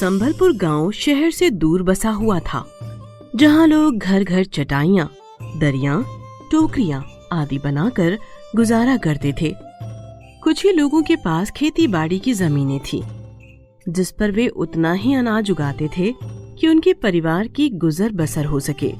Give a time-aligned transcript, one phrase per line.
[0.00, 2.64] संभलपुर गाँव शहर से दूर बसा हुआ था,
[3.36, 5.08] जहाँ लोग घर घर चटाइया,
[5.56, 6.04] दरिया,
[6.52, 8.16] टोकरिया आदि बनाकर
[8.56, 9.52] गुजारा करते थे।
[10.42, 13.02] कुछ ही लोगों के पास खेती बाड़ी की जमीनें थी,
[13.88, 18.60] जिस पर वे उतना ही अनाज उगाते थे कि उनके परिवार की गुजर बसर हो
[18.60, 18.92] सके।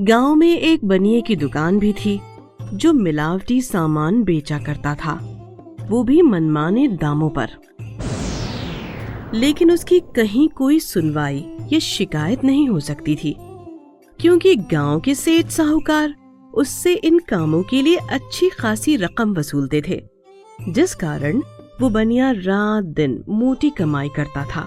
[0.00, 2.20] गाँव में एक बनिए की दुकान भी थी,
[2.74, 5.20] जो मिलावटी सामान बेचा करता था,
[5.90, 7.48] वो भी मनमाने दामों पर।
[9.34, 13.34] लेकिन उसकी कहीं कोई सुनवाई या शिकायत नहीं हो सकती थी,
[14.18, 16.14] क्योंकि गाँव के सेठ साहूकार
[16.54, 20.02] उससे इन कामों के लिए अच्छी खासी रकम वसूलते थे,
[20.68, 21.42] जिस कारण
[21.80, 24.66] वो बनिया रात दिन मोटी कमाई करता था।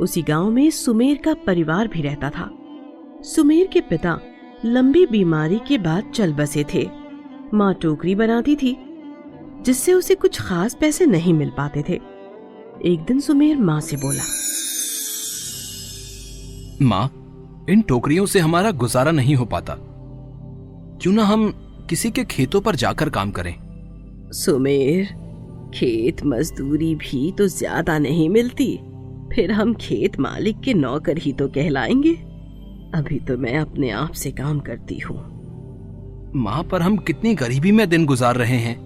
[0.00, 2.50] उसी गाँव में सुमेर का परिवार भी रहता था।
[3.24, 4.18] सुमेर के पिता
[4.64, 6.88] लंबी बीमारी के बाद चल बसे थे।
[7.54, 8.76] माँ टोकरी बनाती थी
[9.66, 12.00] जिससे उसे कुछ खास पैसे नहीं मिल पाते थे।
[12.84, 14.22] एक दिन सुमेर माँ से बोला
[16.82, 19.76] माँ इन टोकरियों से हमारा गुजारा नहीं हो पाता।
[21.02, 21.50] क्यों ना हम
[21.90, 23.54] किसी के खेतों पर जाकर काम करें?
[24.32, 25.06] सुमेर
[25.74, 28.76] खेत मजदूरी भी तो ज़्यादा नहीं मिलती।
[29.34, 32.14] फिर हम खेत मालिक के नौकर ही तो कहलाएँगे।
[32.94, 35.16] अभी तो मैं अपने आप से काम करती हूँ।
[36.36, 38.83] माँ पर हम कितनी गरीबी में दिन गुजार रहे हैं।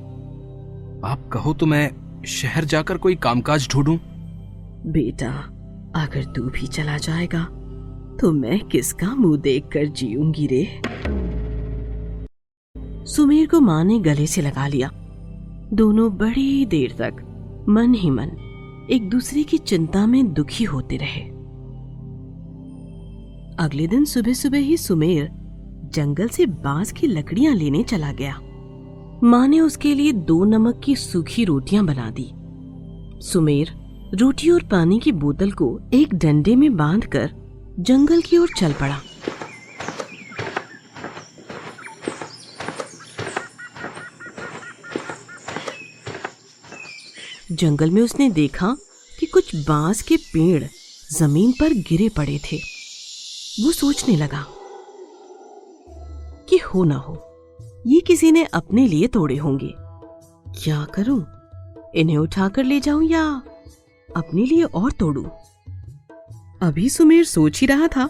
[1.04, 3.96] आप कहो तो मैं शहर जाकर कोई कामकाज ढूंढूं?
[4.92, 5.30] बेटा,
[5.96, 7.42] अगर तू भी चला जाएगा
[8.20, 10.64] तो मैं किसका मुँह देखकर जीऊँगी रे?
[13.04, 14.90] सुमेर को माँ ने गले से लगा लिया।
[15.72, 18.30] दोनों बड़ी देर तक मन ही मन
[18.90, 21.22] एक दूसरे की चिंता में दुखी होते रहे।
[23.64, 25.28] अगले दिन सुबह सुबह ही सुमेर
[25.94, 28.38] जंगल से बाँस की लकड़ियाँ लेने चला गया।
[29.24, 32.30] माँ ने उसके लिए दो नमक की सूखी रोटियाँ बना दी।
[33.26, 33.72] सुमेर
[34.14, 37.30] रोटी और पानी की बोतल को एक डंडे में बांधकर
[37.78, 39.00] जंगल की ओर चल पड़ा।
[47.52, 48.76] जंगल में उसने देखा
[49.20, 50.64] कि कुछ बाँस के पेड़
[51.12, 52.56] ज़मीन पर गिरे पड़े थे।
[53.64, 54.46] वो सोचने लगा
[56.48, 57.24] कि हो ना हो।
[57.88, 59.74] ये किसी ने अपने लिए तोड़े होंगे।
[60.62, 61.26] क्या करूँ?
[61.94, 63.42] इन्हें उठाकर ले जाऊँ या
[64.16, 65.24] अपने लिए और तोड़ूं?
[66.62, 68.06] अभी सुमेर सोच ही रहा था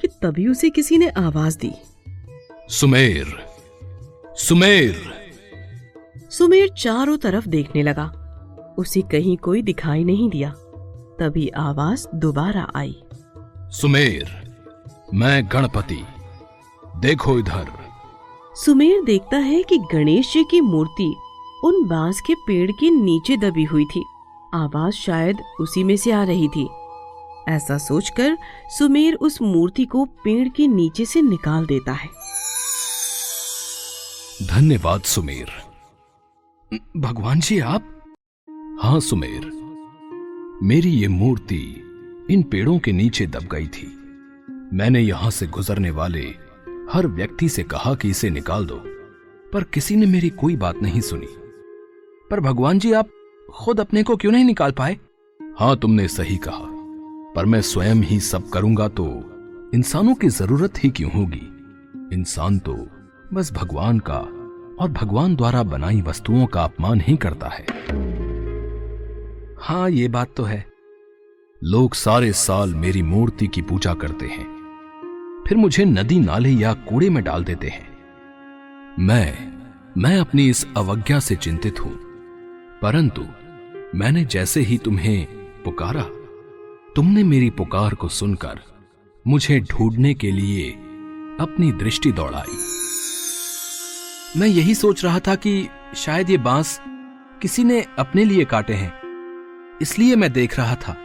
[0.00, 1.72] कि तभी उसे किसी ने आवाज़ दी।
[2.68, 3.46] सुमेर
[4.36, 5.14] सुमेर।
[6.30, 8.04] सुमेर चारों तरफ़ देखने लगा।
[8.78, 10.50] उसे कहीं कोई दिखाई नहीं दिया।
[11.20, 13.02] तभी आवाज़ दोबारा आई।
[13.58, 14.54] सुमेर
[15.14, 16.04] मैं गणपति।
[16.96, 17.85] देखो इधर।
[18.64, 21.16] सुमेर देखता है कि गणेश जी की मूर्ति
[21.64, 24.04] उन बाँस के पेड़ के नीचे दबी हुई थी।
[24.54, 26.68] आवाज़ शायद उसी में से आ रही थी।
[27.48, 32.08] ऐसा सोचकर सुमेर उस मूर्ति को पेड़ के नीचे से निकाल देता है।
[34.46, 35.50] धन्यवाद, सुमेर।
[36.96, 38.04] भगवान जी, आप?
[38.82, 39.50] हाँ सुमेर।
[40.62, 41.82] मेरी ये मूर्ति
[42.30, 43.98] इन पेड़ों के नीचे दब गई थी।
[44.76, 46.45] मैंने यहाँ से गुजरने वाले
[46.92, 48.76] हर व्यक्ति से कहा कि इसे निकाल दो,
[49.52, 51.28] पर किसी ने मेरी कोई बात नहीं सुनी।
[52.30, 53.08] पर भगवान जी, आप
[53.54, 54.98] खुद अपने को क्यों नहीं निकाल पाए?
[55.40, 56.64] हाँ तुमने सही कहा,
[57.34, 59.06] पर मैं स्वयं ही सब करूँगा तो
[59.74, 61.42] इंसानों की ज़रूरत ही क्यों होगी?
[62.12, 62.76] इंसान तो
[63.32, 64.18] बस भगवान का
[64.80, 67.66] और भगवान द्वारा बनाई वस्तुओं का अपमान ही करता है।
[69.60, 70.64] हाँ ये बात तो है।
[71.62, 74.55] लोग सारे साल मेरी मूर्ति की पूजा करते हैं।
[75.48, 77.96] फिर मुझे नदी नाले या कूड़े में डाल देते हैं।
[78.98, 79.56] मैं
[79.98, 81.98] मैं अपनी इस अवज्ञा से चिंतित हूँ।
[82.82, 83.22] परंतु
[83.94, 85.26] मैंने जैसे ही तुम्हें
[85.64, 86.02] पुकारा,
[86.96, 88.60] तुमने मेरी पुकार को सुनकर
[89.26, 90.70] मुझे ढूँढने के लिए
[91.40, 92.56] अपनी दृष्टि दौड़ाई।
[94.40, 96.80] मैं यही सोच रहा था कि शायद ये बाँस
[97.42, 98.92] किसी ने अपने लिए काटे हैं।
[99.82, 100.96] इसलिए मैं देख रहा था।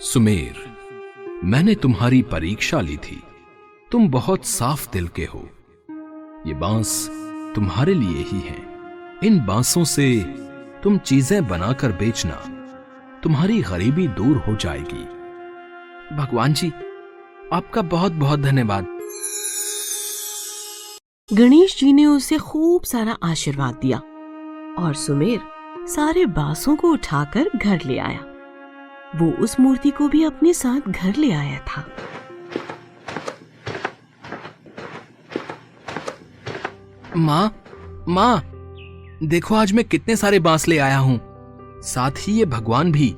[0.00, 0.54] सुमेर,
[1.44, 3.22] मैंने तुम्हारी परीक्षा ली थी।
[3.92, 5.48] तुम बहुत साफ़ दिल के हो।
[6.46, 7.08] ये बाँस
[7.54, 8.56] तुम्हारे लिए ही है।
[9.24, 10.20] इन बांसों से
[10.82, 12.34] तुम चीज़ें बनाकर बेचना
[13.22, 15.02] तुम्हारी गरीबी दूर हो जाएगी।
[16.16, 16.72] भगवान जी,
[17.52, 18.84] आपका बहुत बहुत धन्यवाद।
[21.32, 23.98] गणेश जी ने उसे खूब सारा आशीर्वाद दिया
[24.78, 25.40] और सुमेर
[25.86, 28.24] सारे बांसों को उठाकर घर ले आया।
[29.16, 31.84] वो उस मूर्ति को भी अपने साथ घर ले आया था।
[37.20, 37.54] माँ
[38.08, 38.42] माँ
[39.22, 41.20] देखो आज मैं कितने सारे बाँस ले आया हूँ।
[41.82, 43.08] साथ ही ये भगवान भी।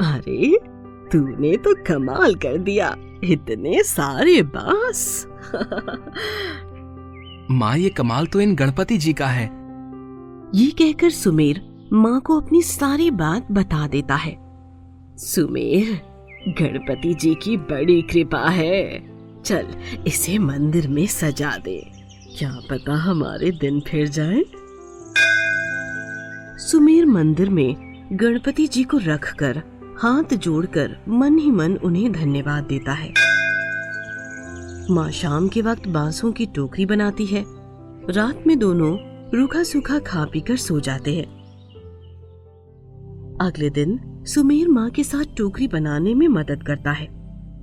[0.00, 0.58] अरे
[1.12, 5.26] तूने तो कमाल कर दिया। इतने सारे बाँस।
[7.50, 9.44] माँ ये कमाल तो इन गणपति जी का है।
[10.54, 14.36] ये कहकर सुमेर माँ को अपनी सारी बात बता देता है।
[15.18, 16.00] सुमेर
[16.48, 19.06] गणपति जी की बड़ी कृपा है।
[19.42, 19.66] चल
[20.06, 21.93] इसे मंदिर में सजा दे।
[22.38, 24.44] क्या पता हमारे दिन फिर जाए।
[26.58, 27.76] सुमेर मंदिर में
[28.12, 29.62] गणपति जी को रखकर,
[29.98, 33.14] हाथ जोड़कर मन ही मन उन्हें धन्यवाद देता है।
[34.90, 37.44] माँ शाम के वक्त बांसों की टोकरी बनाती है।
[38.10, 38.98] रात में दोनों
[39.38, 41.44] रूखा सूखा खा पी कर सो जाते हैं।
[43.40, 47.06] अगले दिन सुमेर माँ के साथ टोकरी बनाने में मदद करता है।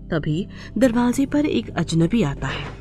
[0.08, 0.48] तभी
[0.78, 2.81] दरवाजे पर एक अजनबी आता है।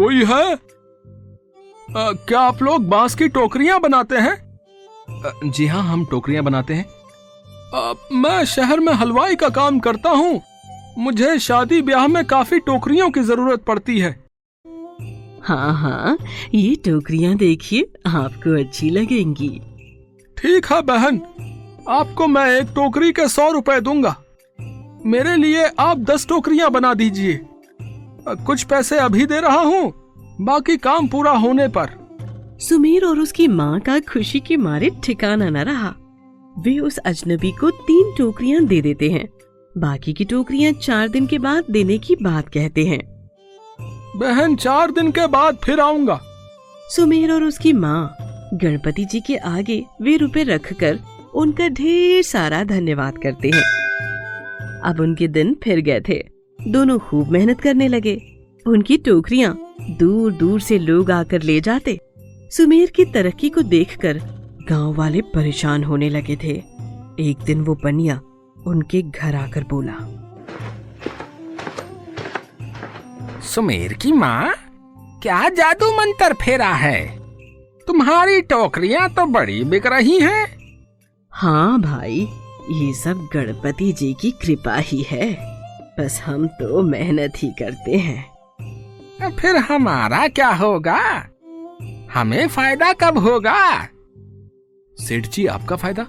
[0.00, 0.52] कोई है?
[0.52, 4.32] आ, क्या आप लोग बाँस की टोकरियाँ बनाते हैं?
[5.26, 6.84] आ, जी हाँ हम टोकरियाँ बनाते हैं।
[7.74, 10.40] आ, मैं शहर में हलवाई का काम करता हूँ।
[10.98, 14.10] मुझे शादी ब्याह में काफ़ी टोकरियों की ज़रूरत पड़ती है।
[15.42, 16.16] हाँ हाँ
[16.54, 19.50] ये टोकरियाँ देखिए आपको अच्छी लगेंगी।
[20.36, 21.20] ठीक है बहन।
[21.88, 24.16] आपको मैं एक टोकरी के सौ रुपए दूँगा।
[25.06, 27.40] मेरे लिए आप दस टोकरियाँ बना दीजिए।
[28.28, 29.92] कुछ पैसे अभी दे रहा हूँ
[30.40, 31.98] बाकी काम पूरा होने पर।
[32.60, 35.94] सुमीर और उसकी माँ का खुशी के मारे ठिकाना न रहा।
[36.58, 39.28] वे उस अजनबी को तीन टोकरियाँ दे देते हैं।
[39.78, 43.00] बाकी की टोकरियाँ चार दिन के बाद देने की बात कहते हैं।
[44.16, 46.20] बहन चार दिन के बाद फिर आऊँगा।
[46.88, 48.16] सुमेर और उसकी माँ
[48.54, 50.98] गणपति जी के आगे वे रुपए रख कर
[51.34, 53.62] उनका ढेर सारा धन्यवाद करते हैं।
[54.84, 56.29] अब उनके दिन फिर गए थे।
[56.68, 58.14] दोनों खूब मेहनत करने लगे।
[58.66, 61.98] उनकी टोकरियाँ दूर दूर से लोग आकर ले जाते।
[62.52, 64.18] सुमेर की तरक्की को देखकर
[64.68, 66.62] गाँव वाले परेशान होने लगे थे।
[67.20, 68.20] एक दिन वो बनिया
[68.66, 69.94] उनके घर आकर बोला
[73.40, 74.54] सुमेर की माँ
[75.22, 77.18] क्या जादू मंत्र फेरा है?
[77.86, 80.46] तुम्हारी टोकरियाँ तो बड़ी बिक रही हैं।
[81.32, 82.28] हाँ भाई
[82.70, 85.49] ये सब गणपति जी की कृपा ही है।
[85.98, 91.00] बस हम तो मेहनत ही करते हैं। फिर हमारा क्या होगा?
[92.14, 93.60] हमें फ़ायदा कब होगा?
[94.98, 96.06] सेठ जी आपका फ़ायदा?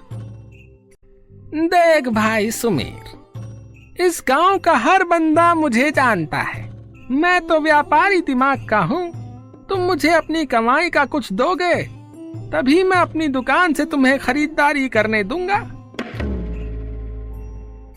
[1.54, 6.62] देख भाई सुमेर इस गाँव का हर बंदा मुझे जानता है।
[7.10, 9.10] मैं तो व्यापारी दिमाग का हूँ।
[9.68, 11.74] तुम मुझे अपनी कमाई का कुछ दोगे
[12.50, 15.60] तभी मैं अपनी दुकान से तुम्हें खरीदारी करने दूँगा।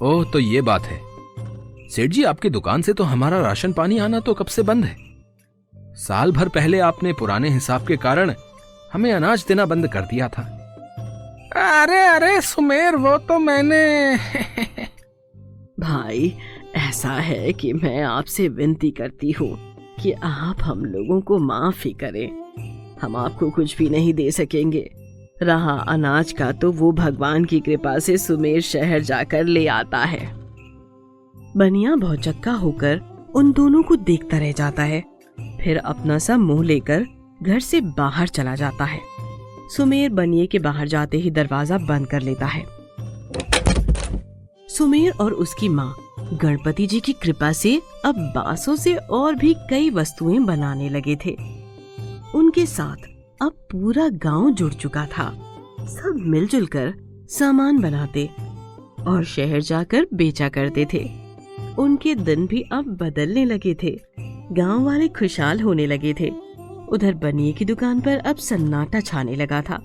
[0.02, 1.00] ओह तो ये बात है।
[1.96, 4.96] सेठ जी आपकी दुकान से तो हमारा राशन पानी आना तो कब से बंद है?
[5.78, 8.34] साल भर पहले आपने पुराने हिसाब के कारण
[8.94, 10.42] हमें अनाज देना बंद कर दिया था।
[11.56, 14.16] अरे अरे, सुमेर, वो तो मैंने
[15.80, 16.38] भाई,
[16.76, 21.94] ऐसा है कि मैं आपसे विनती करती हूँ कि आप हम लोगों को माफ़ ही
[21.94, 22.30] करें।
[23.02, 24.92] हम आपको कुछ भी नहीं दे सकेंगे।
[25.44, 30.45] रहा अनाज का तो वो भगवान की कृपा से सुमेर शहर जाकर ले आता है।
[31.58, 33.02] बनिया भौचक्का होकर
[33.36, 35.04] उन दोनों को देखता रह जाता है।
[35.62, 37.06] फिर अपना सा मुँह लेकर
[37.44, 39.00] घर से बाहर चला जाता है।
[39.76, 42.64] सुमेर बनिए के बाहर जाते ही दरवाज़ा बंद कर लेता है।
[44.70, 45.96] सुमेर और उसकी माँ
[46.34, 51.38] गणपति जी की कृपा से अब बांसों से और भी कई वस्तुएँ बनाने लगे थे।
[52.36, 53.10] उनके साथ
[53.42, 55.32] अब पूरा गाँव जुड़ चुका था।
[55.90, 56.94] सब मिलजुल कर
[57.30, 58.30] सामान बनाते
[59.08, 61.25] और शहर जाकर बेचा करते थे।
[61.80, 64.00] उनके दिन भी अब बदलने लगे थे।
[64.52, 66.34] गाँव वाले खुशहाल होने लगे थे।
[66.90, 69.82] उधर बनिए की दुकान पर अब सन्नाटा छाने लगा था।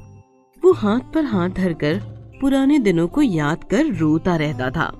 [0.64, 2.00] वो हाथ पर हाथ धरकर
[2.40, 4.99] पुराने दिनों को याद कर रोता रहता था।